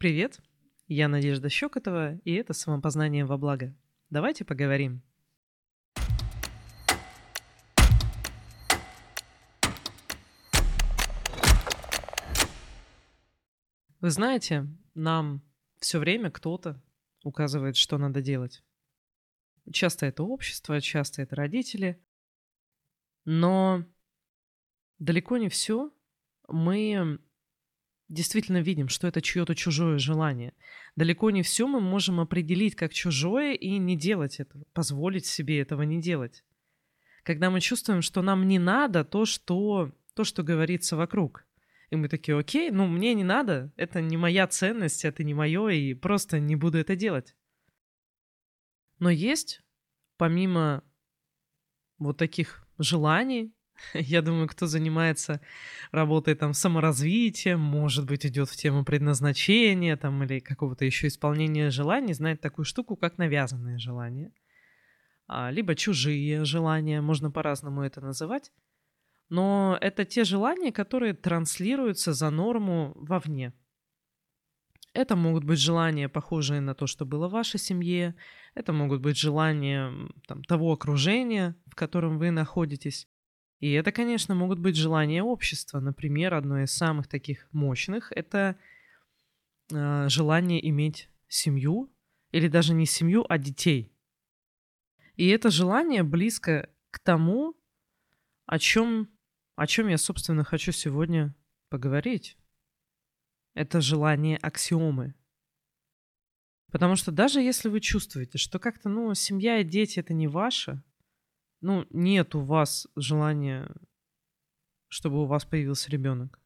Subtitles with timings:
[0.00, 0.40] Привет,
[0.88, 3.76] я Надежда Щекотова, и это «Самопознание во благо».
[4.08, 5.02] Давайте поговорим.
[14.00, 15.42] Вы знаете, нам
[15.80, 16.82] все время кто-то
[17.22, 18.64] указывает, что надо делать.
[19.70, 22.02] Часто это общество, часто это родители,
[23.26, 23.84] но
[24.98, 25.92] далеко не все
[26.48, 27.20] мы
[28.10, 30.52] действительно видим, что это чье-то чужое желание.
[30.96, 35.82] Далеко не все мы можем определить как чужое и не делать этого, позволить себе этого
[35.82, 36.44] не делать.
[37.22, 41.46] Когда мы чувствуем, что нам не надо то, что, то, что говорится вокруг.
[41.90, 45.68] И мы такие, окей, ну мне не надо, это не моя ценность, это не мое,
[45.68, 47.36] и просто не буду это делать.
[48.98, 49.62] Но есть,
[50.16, 50.84] помимо
[51.98, 53.52] вот таких желаний,
[53.94, 55.40] Я думаю, кто занимается
[55.92, 62.14] работой там саморазвитием, может быть, идет в тему предназначения там или какого-то еще исполнения желаний,
[62.14, 64.32] знает такую штуку, как навязанные желания.
[65.26, 68.52] А, либо чужие желания, можно по-разному это называть.
[69.28, 73.52] Но это те желания, которые транслируются за норму вовне.
[74.92, 78.16] Это могут быть желания, похожие на то, что было в вашей семье.
[78.54, 79.92] Это могут быть желания
[80.26, 83.06] там, того окружения, в котором вы находитесь.
[83.60, 85.80] И это, конечно, могут быть желания общества.
[85.80, 88.56] Например, одно из самых таких мощных— это
[89.70, 91.92] э, желание иметь семью,
[92.32, 93.92] или даже не семью, а детей.
[95.16, 97.54] И это желание близко к тому,
[98.46, 99.10] о чем,
[99.56, 101.34] о чем я, собственно, хочу сегодня
[101.68, 102.38] поговорить.
[103.52, 105.14] Это желание аксиомы.
[106.72, 110.82] Потому что даже если вы чувствуете, что как-то, ну, семья и дети— это не ваше,
[111.60, 113.70] ну, нет у вас желания,
[114.88, 116.40] чтобы у вас появился ребенок.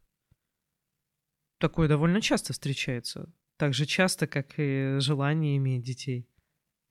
[1.58, 3.32] Такое довольно часто встречается.
[3.56, 6.28] Так же часто, как и желание иметь детей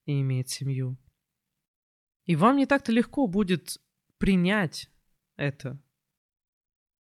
[0.06, 0.98] и иметь семью.
[2.26, 3.82] И вам не так-то легко будет
[4.18, 4.90] принять
[5.36, 5.82] это.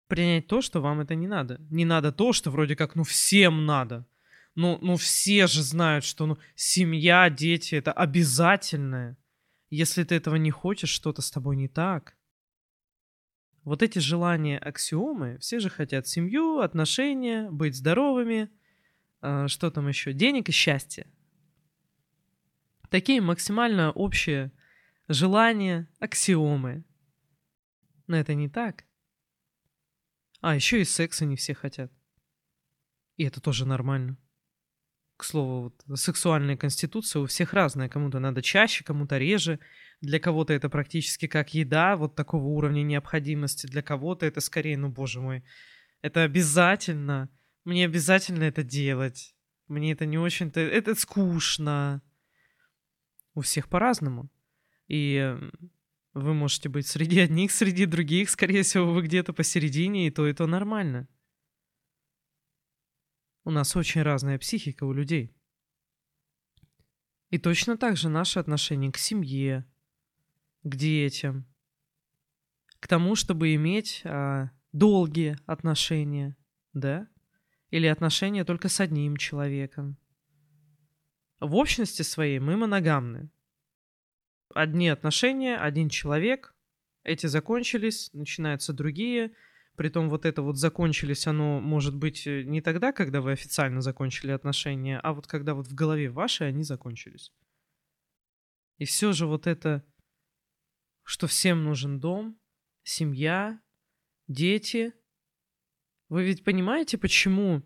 [0.09, 1.59] Принять то, что вам это не надо.
[1.71, 4.07] Не надо то, что вроде как, ну, всем надо.
[4.55, 9.17] Ну, ну все же знают, что ну, семья, дети— это обязательное.
[9.73, 12.15] Если ты этого не хочешь, что-то с тобой не так.
[13.65, 18.51] Вот эти желания аксиомы, все же хотят семью, отношения, быть здоровыми,
[19.23, 21.07] э, что там еще, денег и счастье.
[22.91, 24.53] Такие максимально общие
[25.09, 26.85] желания, аксиомы.
[28.09, 28.85] Но это не так.
[30.43, 31.91] А, еще и секса не все хотят.
[33.17, 34.19] И это тоже нормально
[35.17, 37.89] к слову, вот, сексуальная конституция у всех разная.
[37.89, 39.59] Кому-то надо чаще, кому-то реже.
[40.01, 43.67] Для кого-то это практически как еда, вот такого уровня необходимости.
[43.67, 45.45] Для кого-то это скорее, ну, боже мой,
[46.01, 47.29] это обязательно.
[47.65, 49.35] Мне обязательно это делать.
[49.69, 50.61] Мне это не очень-то...
[50.61, 52.03] Это скучно.
[53.35, 54.29] У всех по-разному.
[54.89, 55.37] И
[56.13, 58.29] вы можете быть среди одних, среди других.
[58.29, 61.09] Скорее всего, вы где-то посередине, и то, и то нормально.
[63.45, 65.35] У нас очень разная психика у людей.
[67.31, 69.67] И точно так же наше отношение к семье,
[70.63, 71.47] к детям,
[72.79, 76.37] к тому, чтобы иметь а, долгие отношения,
[76.73, 77.09] да?
[77.71, 79.97] Или отношения только с одним человеком.
[81.41, 83.31] В общности своей мы моногамны.
[84.55, 86.55] Одни отношения, один человек,
[87.03, 89.35] эти закончились, начинаются другие–
[89.77, 94.31] Притом вот это вот закончились, оно может быть э, не тогда, когда вы официально закончили
[94.31, 97.33] отношения, а вот когда вот в голове вашей они закончились.
[98.77, 99.83] И все же вот это,
[101.05, 102.39] что всем нужен дом,
[102.83, 103.61] семья,
[104.29, 104.93] дети.
[106.09, 107.63] Вы ведь понимаете, почему?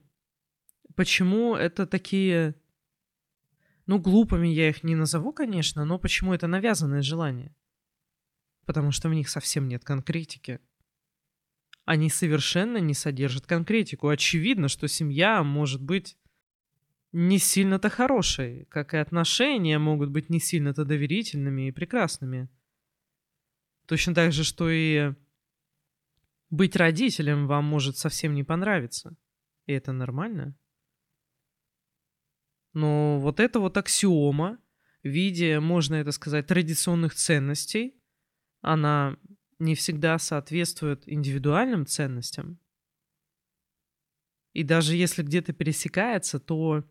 [0.95, 2.55] Почему это такие...
[3.87, 7.55] Ну, глупыми я их не назову, конечно, но почему это навязанное желание?
[8.65, 10.61] Потому что в них совсем нет конкретики
[11.87, 14.09] они совершенно не содержат конкретику.
[14.09, 16.19] Очевидно, что семья может быть
[17.13, 22.51] не сильно-то хорошей, как и отношения могут быть не сильно-то доверительными и прекрасными.
[23.87, 25.15] Точно так же, что и
[26.51, 29.17] быть родителем вам может совсем не понравиться.
[29.67, 30.59] И это нормально.
[32.73, 34.59] Но вот эта вот аксиома
[35.05, 37.95] в виде, можно это сказать, традиционных ценностей,
[38.61, 39.17] она
[39.59, 42.59] не всегда соответствуют индивидуальным ценностям.
[44.53, 46.85] И даже если где-то пересекается, то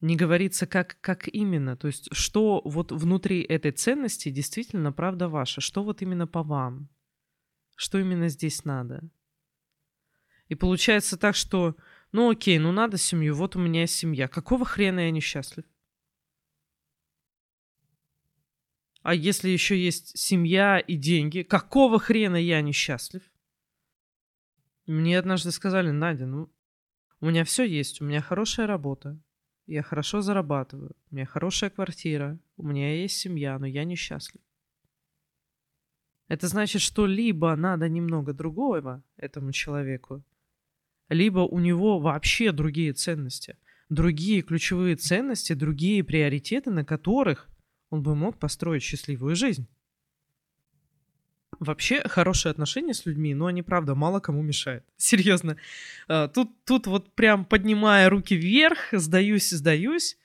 [0.00, 5.60] не говорится, как, как именно, то есть что вот внутри этой ценности действительно правда ваша,
[5.60, 6.88] что вот именно по вам,
[7.76, 9.08] что именно здесь надо.
[10.48, 11.76] И получается так, что
[12.12, 14.26] Ну окей, ну надо семью, вот у меня семья.
[14.26, 15.64] Какого хрена я несчастлив?
[19.02, 23.22] А если еще есть семья и деньги, какого хрена я несчастлив?
[24.86, 26.52] Мне однажды сказали, Надя, ну,
[27.20, 29.18] у меня все есть, у меня хорошая работа,
[29.66, 34.42] я хорошо зарабатываю, у меня хорошая квартира, у меня есть семья, но я несчастлив.
[36.28, 40.22] Это значит, что либо надо немного другого этому человеку,
[41.08, 43.56] либо у него вообще другие ценности,
[43.88, 47.48] другие ключевые ценности, другие приоритеты, на которых
[47.90, 49.68] он бы мог построить счастливую жизнь.
[51.58, 54.84] Вообще, хорошие отношения с людьми, но они, правда, мало кому мешают.
[54.96, 55.56] Серьезно.
[56.08, 60.16] А, тут, тут вот прям поднимая руки вверх, сдаюсь, сдаюсь.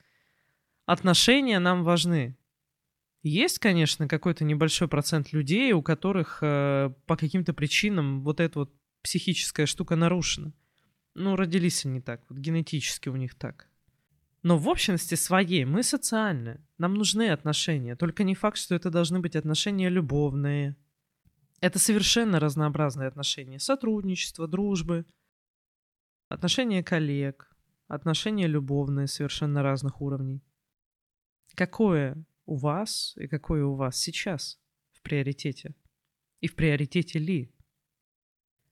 [0.86, 2.36] Отношения нам важны.
[3.22, 8.72] Есть, конечно, какой-то небольшой процент людей, у которых э, по каким-то причинам вот эта вот
[9.02, 10.52] психическая штука нарушена.
[11.14, 13.68] Ну, родились они так, вот генетически у них так.
[14.46, 16.64] Но в общности своей мы социальные.
[16.78, 17.96] Нам нужны отношения.
[17.96, 20.76] Только не факт, что это должны быть отношения любовные.
[21.60, 23.58] Это совершенно разнообразные отношения.
[23.58, 25.04] Сотрудничество, дружбы,
[26.28, 27.56] отношения коллег,
[27.88, 30.44] отношения любовные совершенно разных уровней.
[31.56, 34.60] Какое у вас и какое у вас сейчас
[34.92, 35.74] в приоритете?
[36.40, 37.52] И в приоритете ли?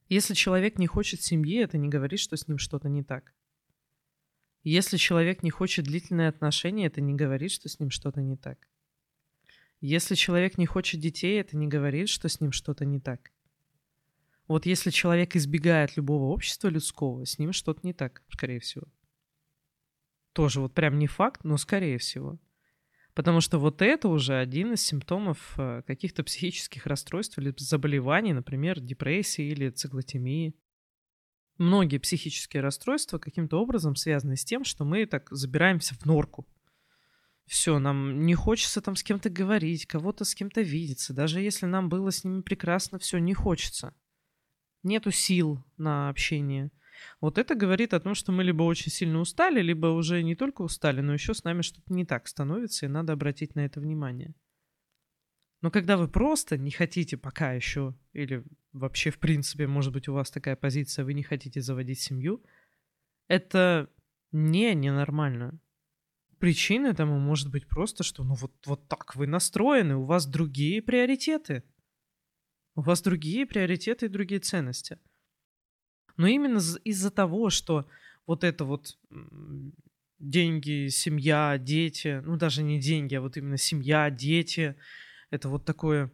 [0.09, 3.35] Если человек не хочет семьи, это не говорит, что с ним что-то не так.
[4.65, 8.67] Если человек не хочет длительные отношения, это не говорит, что с ним что-то не так.
[9.81, 13.31] Если человек не хочет детей, это не говорит, что с ним что-то не так.
[14.49, 18.87] Вот если человек избегает любого общества людского, с ним что-то не так, скорее всего.
[20.33, 22.39] Тоже вот прям не факт, но скорее всего.
[23.13, 28.81] Потому что вот это уже один из симптомов э, каких-то психических расстройств или заболеваний, например,
[28.81, 30.55] депрессии или циклотемии.
[31.59, 36.47] Многие психические расстройства каким-то образом связаны с тем, что мы так забираемся в норку.
[37.47, 41.13] Все, нам не хочется там с кем-то говорить, кого-то с кем-то видеться.
[41.13, 43.95] Даже если нам было с ними прекрасно, все не хочется.
[44.83, 46.71] Нету сил на общение.
[47.21, 50.63] Вот это говорит о том, что мы либо очень сильно устали, либо уже не только
[50.63, 54.35] устали, но еще с нами что-то не так становится, и надо обратить на это внимание.
[55.65, 58.45] Но когда вы просто не хотите пока еще, или
[58.75, 62.45] вообще в принципе, может быть, у вас такая позиция, вы не хотите заводить семью,
[63.29, 63.89] это
[64.31, 65.59] не ненормально.
[66.39, 70.83] Причина этому может быть просто, что ну вот, вот так вы настроены, у вас другие
[70.83, 71.65] приоритеты.
[72.75, 74.99] У вас другие приоритеты и другие ценности.
[76.19, 77.89] Но именно из-за того, что
[78.27, 78.99] вот это вот
[80.19, 84.77] деньги, семья, дети, ну даже не деньги, а вот именно семья, дети,
[85.35, 86.13] это вот такое,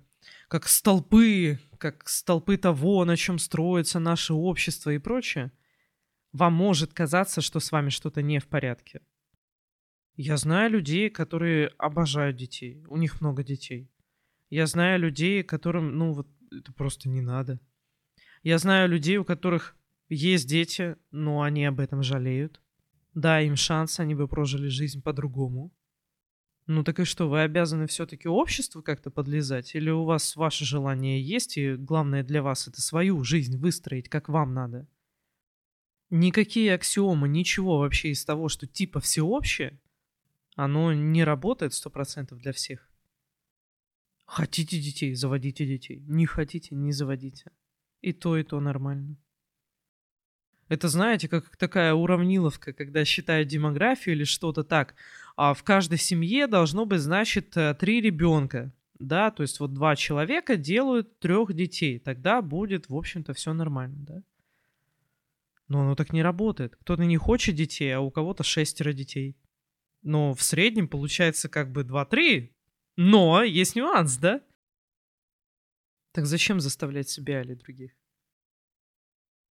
[0.48, 5.52] как столпы, как столпы того, на чем строится наше общество и прочее,
[6.32, 9.02] вам может казаться, что с вами что-то не в порядке.
[10.16, 13.90] Я знаю людей, которые обожают детей, у них много детей.
[14.48, 17.60] Я знаю людей, которым, ну вот, это просто не надо.
[18.42, 19.76] Я знаю людей, у которых
[20.08, 22.60] есть дети, но они об этом жалеют.
[23.14, 25.72] Дай им шанс, они бы прожили жизнь по-другому.
[26.72, 29.74] Ну так и что, вы обязаны все-таки обществу как-то подлезать?
[29.74, 34.28] Или у вас ваше желание есть, и главное для вас это свою жизнь выстроить, как
[34.28, 34.86] вам надо?
[36.10, 39.80] Никакие аксиомы, ничего вообще из того, что типа всеобщее,
[40.54, 42.88] оно не работает сто процентов для всех.
[44.24, 46.04] Хотите детей, заводите детей.
[46.06, 47.50] Не хотите, не заводите.
[48.00, 49.16] И то, и то нормально.
[50.70, 54.94] Это, знаете, как такая уравниловка, когда считают демографию или что-то так.
[55.42, 58.74] А в каждой семье должно быть, значит, э, три ребенка.
[58.98, 61.98] Да, то есть вот два человека делают трех детей.
[61.98, 64.22] Тогда будет, в общем-то, все нормально, да.
[65.66, 66.76] Но оно так не работает.
[66.76, 69.34] Кто-то не хочет детей, а у кого-то шестеро детей.
[70.02, 72.52] Но в среднем получается как бы 2-3.
[72.96, 74.42] Но есть нюанс, да?
[76.12, 77.92] Так зачем заставлять себя или других?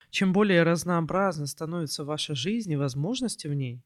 [0.09, 3.85] Чем более разнообразна становится ваша жизнь и возможности в ней,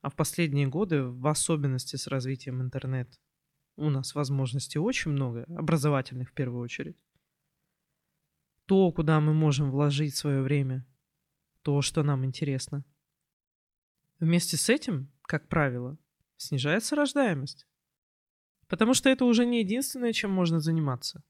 [0.00, 3.18] а в последние годы, в особенности с развитием интернета,
[3.76, 6.96] у нас возможностей очень много, образовательных в первую очередь.
[8.66, 10.86] То, куда мы можем вложить свое время,
[11.62, 12.84] то, что нам интересно.
[14.18, 15.98] Вместе с этим, как правило,
[16.36, 17.66] снижается рождаемость.
[18.68, 21.24] Потому что это уже не единственное, чем можно заниматься.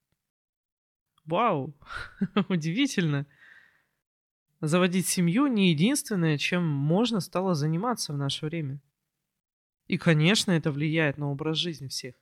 [1.25, 1.75] Вау,
[2.49, 3.27] удивительно
[4.61, 8.79] заводить семью не единственное, чем можно стало заниматься в наше время.
[9.87, 12.15] И, конечно, это влияет на образ жизни всех.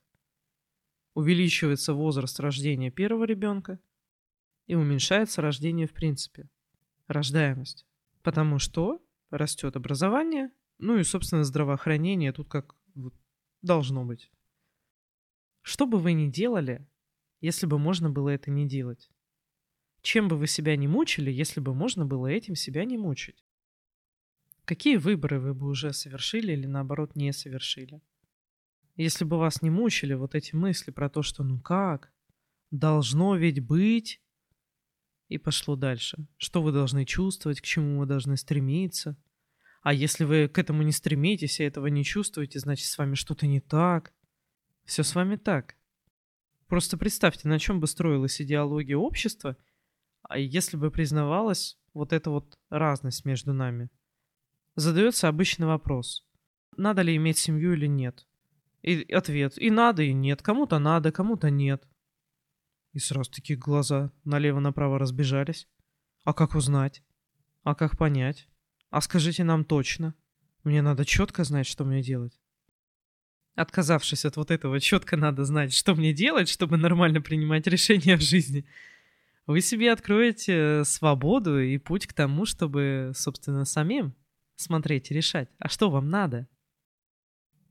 [1.14, 3.78] Увеличивается возраст рождения первого ребенка
[4.66, 6.48] и уменьшается рождение в принципе.
[7.06, 7.86] Рождаемость.
[8.22, 12.74] Потому что растет образование, ну и, собственно, здравоохранение тут как
[13.62, 14.30] должно быть.
[15.62, 16.86] Что бы вы ни делали,
[17.40, 19.10] если бы можно было это не делать?
[20.02, 23.44] Чем бы вы себя не мучили, если бы можно было этим себя не мучить?
[24.64, 28.00] Какие выборы вы бы уже совершили или наоборот не совершили?
[28.96, 32.12] Если бы вас не мучили вот эти мысли про то, что ну как,
[32.70, 34.20] должно ведь быть,
[35.30, 36.26] и пошло дальше.
[36.36, 39.16] Что вы должны чувствовать, к чему вы должны стремиться.
[39.80, 43.46] А если вы к этому не стремитесь и этого не чувствуете, значит с вами что-то
[43.46, 44.12] не так.
[44.84, 45.76] Все с вами так.
[46.66, 49.56] Просто представьте, на чем бы строилась идеология общества,
[50.30, 53.90] а если бы признавалась вот эта вот разность между нами.
[54.76, 56.24] Задается обычный вопрос.
[56.76, 58.28] Надо ли иметь семью или нет?
[58.82, 59.58] И ответ.
[59.58, 60.40] И надо, и нет.
[60.40, 61.82] Кому-то надо, кому-то нет.
[62.92, 65.68] И сразу такие глаза налево-направо разбежались.
[66.22, 67.02] А как узнать?
[67.64, 68.48] А как понять?
[68.90, 70.14] А скажите нам точно.
[70.62, 72.40] Мне надо четко знать, что мне делать.
[73.56, 78.22] Отказавшись от вот этого, четко надо знать, что мне делать, чтобы нормально принимать решения в
[78.22, 78.64] жизни.
[79.46, 84.14] Вы себе откроете свободу и путь к тому, чтобы, собственно, самим
[84.56, 85.48] смотреть и решать.
[85.58, 86.46] А что вам надо?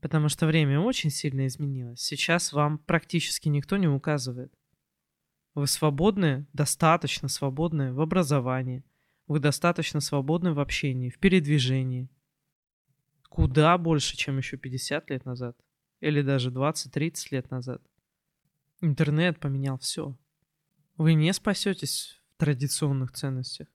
[0.00, 2.00] Потому что время очень сильно изменилось.
[2.00, 4.52] Сейчас вам практически никто не указывает.
[5.54, 8.84] Вы свободны, достаточно свободны в образовании.
[9.26, 12.08] Вы достаточно свободны в общении, в передвижении.
[13.28, 15.56] Куда больше, чем еще 50 лет назад.
[16.00, 17.82] Или даже 20-30 лет назад.
[18.80, 20.16] Интернет поменял все.
[21.00, 23.68] Вы не спасетесь в традиционных ценностях.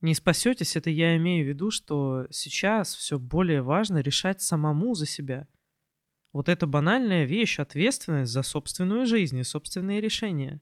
[0.00, 5.04] Не спасетесь, это я имею в виду, что сейчас все более важно решать самому за
[5.04, 5.48] себя.
[6.32, 10.60] Вот эта банальная вещь, ответственность за собственную жизнь и собственные решения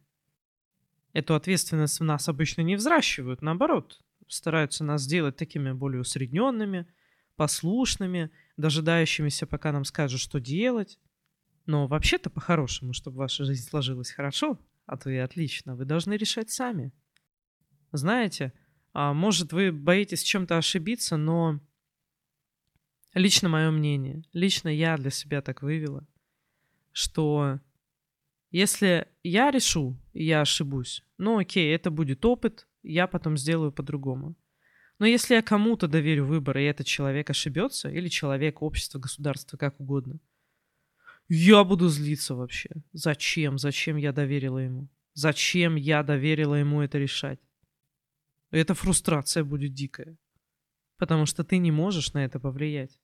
[1.13, 6.87] –эту ответственность в нас обычно не взращивают, наоборот, стараются нас сделать такими более усредненными,
[7.37, 10.99] послушными, дожидающимися, пока нам скажут, что делать.
[11.67, 16.93] Но вообще-то по-хорошему, чтобы ваша жизнь сложилась хорошо, а и отлично, вы должны решать сами.
[17.93, 18.53] Знаете,
[18.93, 21.61] а может вы боитесь чем-то ошибиться, но
[23.15, 26.07] лично мое мнение, лично я для себя так вывела,
[26.93, 27.61] что
[28.51, 34.37] если я решу, и я ошибусь, ну окей, это будет опыт, я потом сделаю по-другому.
[34.99, 39.79] Но если я кому-то доверю выбор, и этот человек ошибется, или человек, общество, государство, как
[39.79, 40.21] угодно,
[41.29, 42.71] я буду злиться вообще.
[42.93, 43.59] Зачем?
[43.59, 44.89] Зачем я доверила ему?
[45.15, 47.41] Зачем я доверила ему это решать?
[48.51, 50.17] Эта фрустрация будет дикая.
[50.99, 53.01] Потому что ты не можешь на это повлиять.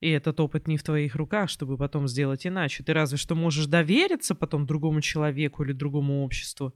[0.00, 2.84] И этот опыт не в твоих руках, чтобы потом сделать иначе.
[2.84, 6.74] Ты разве что можешь довериться потом другому человеку или другому обществу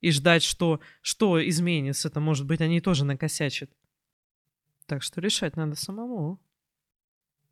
[0.00, 2.08] и ждать, что, что изменится.
[2.08, 3.70] Это, может быть, они тоже накосячат.
[4.86, 6.40] Так что решать надо самому.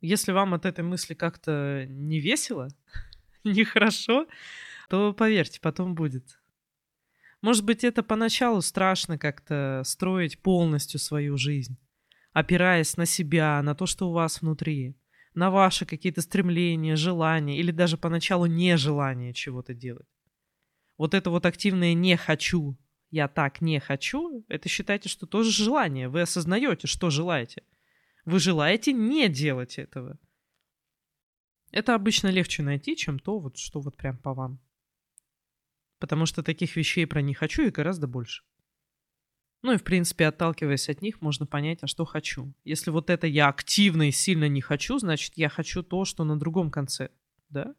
[0.05, 2.67] Если вам от этой мысли как-то не весело,
[3.43, 4.27] нехорошо,
[4.89, 6.39] то поверьте, потом будет.
[7.41, 11.77] Может быть, это поначалу страшно как-то строить полностью свою жизнь,
[12.33, 14.95] опираясь на себя, на то, что у вас внутри
[15.35, 20.07] на ваши какие-то стремления, желания или даже поначалу нежелание чего-то делать.
[20.97, 22.77] Вот это вот активное «не хочу»,
[23.11, 26.07] «я так не хочу», это считайте, что тоже желание.
[26.07, 27.63] Вы осознаете, что желаете.
[28.25, 30.19] Вы желаете не делать этого.
[31.71, 34.59] Это обычно легче найти, чем то, вот, что вот прям по вам.
[35.99, 38.43] Потому что таких вещей про «не хочу» и гораздо больше.
[39.61, 42.53] Ну и, в принципе, отталкиваясь от них, можно понять, а что хочу.
[42.63, 46.37] Если вот это я активно и сильно не хочу, значит, я хочу то, что на
[46.37, 47.09] другом конце,
[47.49, 47.75] да?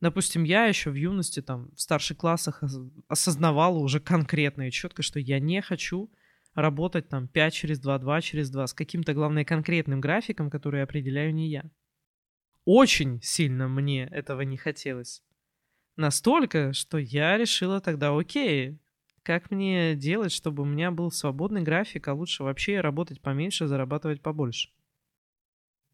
[0.00, 2.62] Допустим, я еще в юности, там, в старших классах
[3.08, 6.10] осознавала уже конкретно и четко, что я не хочу
[6.54, 11.34] работать там 5 через 2, 2 через 2, с каким-то, главное, конкретным графиком, который определяю
[11.34, 11.70] не я.
[12.64, 15.22] Очень сильно мне этого не хотелось.
[15.96, 18.78] Настолько, что я решила тогда, окей,
[19.22, 24.22] как мне делать, чтобы у меня был свободный график, а лучше вообще работать поменьше, зарабатывать
[24.22, 24.70] побольше?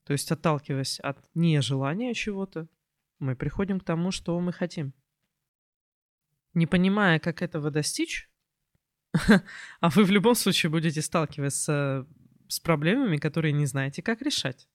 [0.04, 2.68] То есть, отталкиваясь от нежелания чего-то,
[3.18, 4.94] мы приходим к тому, что мы хотим.
[6.54, 8.29] Не понимая, как этого достичь,
[9.80, 12.06] а вы в любом случае будете сталкиваться
[12.48, 14.68] с проблемами, которые не знаете, как решать.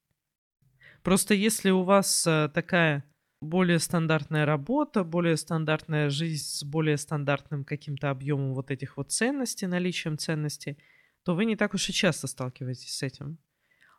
[1.04, 3.06] Просто если у вас э, такая
[3.42, 9.68] более стандартная работа, более стандартная жизнь с более стандартным каким-то объемом вот этих вот ценностей,
[9.68, 10.78] наличием ценностей,
[11.24, 13.38] то вы не так уж и часто сталкиваетесь с этим.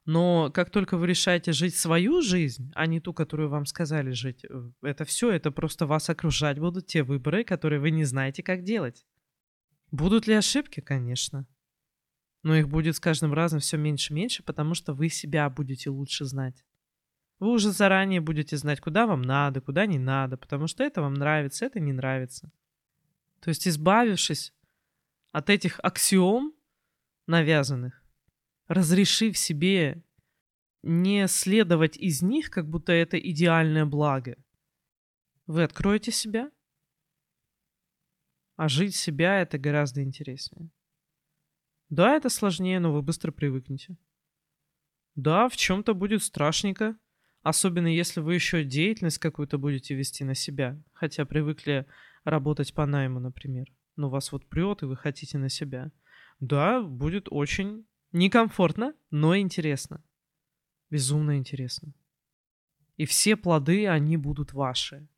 [0.05, 4.45] Но как только вы решаете жить свою жизнь, а не ту, которую вам сказали жить,
[4.45, 8.63] э, это все, это просто вас окружать будут те выборы, которые вы не знаете, как
[8.63, 9.05] делать.
[9.91, 10.81] Будут ли ошибки?
[10.81, 11.47] Конечно.
[12.43, 15.91] Но их будет с каждым разом все меньше и меньше, потому что вы себя будете
[15.91, 16.65] лучше знать.
[17.39, 21.15] Вы уже заранее будете знать, куда вам надо, куда не надо, потому что это вам
[21.15, 22.51] нравится, это не нравится.
[23.41, 24.55] То есть, избавившись
[25.33, 26.55] от этих аксиом
[27.27, 28.03] навязанных,
[28.69, 30.03] разрешив себе
[30.83, 34.37] не следовать из них, как будто это идеальное благо,
[35.47, 36.51] вы откроете себя,
[38.57, 40.71] а жить себя это гораздо интереснее.
[41.89, 43.97] Да, это сложнее, но вы быстро привыкнете.
[45.15, 46.99] Да, в чем-то будет страшненько,
[47.43, 51.87] особенно если вы еще деятельность какую-то будете вести на себя, хотя привыкли
[52.25, 53.73] работать по найму, например.
[53.95, 55.91] Но вас вот прет, и вы хотите на себя.
[56.41, 60.05] Да, будет очень некомфортно, но интересно.
[60.91, 61.95] Безумно интересно.
[62.97, 65.09] И все плоды, они будут ваши.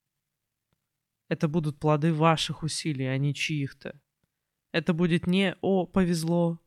[1.29, 4.01] Это будут плоды ваших усилий, а не чьих-то.
[4.73, 6.61] Это будет не «О, повезло».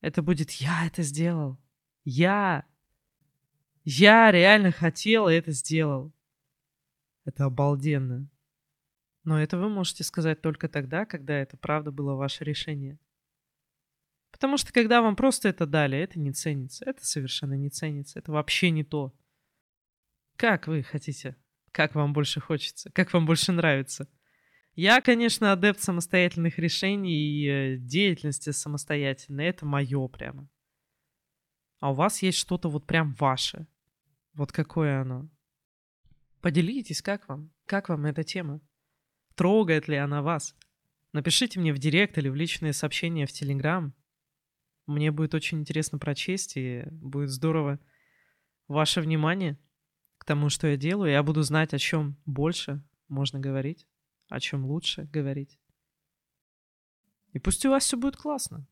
[0.00, 1.58] Это будет «Я это сделал».
[2.04, 2.66] Я.
[3.84, 6.14] Я реально хотел и это сделал.
[7.24, 8.30] Это обалденно.
[9.24, 12.98] Но это вы можете сказать только тогда, когда это правда было ваше решение.
[14.30, 16.84] Потому что когда вам просто это дали, это не ценится.
[16.86, 18.18] Это совершенно не ценится.
[18.18, 19.14] Это вообще не то.
[20.36, 21.36] Как вы хотите?
[21.72, 22.90] Как вам больше хочется?
[22.90, 24.08] Как вам больше нравится?
[24.74, 29.46] Я, конечно, адепт самостоятельных решений и э, деятельности самостоятельной.
[29.46, 30.48] Это мое прямо.
[31.80, 33.66] А у вас есть что-то вот прям ваше.
[34.34, 35.28] Вот какое оно.
[36.40, 37.52] Поделитесь, как вам?
[37.66, 38.60] Как вам эта тема?
[39.34, 40.54] Трогает ли она вас?
[41.12, 43.94] Напишите мне в директ или в личные сообщения в Телеграм.
[44.86, 47.80] Мне будет очень интересно прочесть, и будет здорово
[48.68, 49.58] ваше внимание
[50.28, 51.10] тому, что я делаю.
[51.10, 53.86] Я буду знать, о чем больше можно говорить
[54.28, 55.58] о чем лучше говорить.
[57.32, 58.66] И пусть у вас все будет классно.